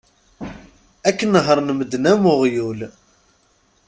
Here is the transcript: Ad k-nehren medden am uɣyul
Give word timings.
Ad 1.07 1.15
k-nehren 1.17 1.69
medden 1.77 2.09
am 2.11 2.23
uɣyul 2.33 2.79